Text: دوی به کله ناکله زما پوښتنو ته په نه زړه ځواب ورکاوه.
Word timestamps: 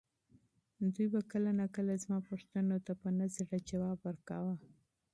دوی 0.93 1.07
به 1.13 1.21
کله 1.31 1.51
ناکله 1.59 1.93
زما 2.03 2.19
پوښتنو 2.29 2.77
ته 2.85 2.91
په 3.01 3.07
نه 3.17 3.25
زړه 3.35 3.57
ځواب 3.69 3.99
ورکاوه. 4.07 4.55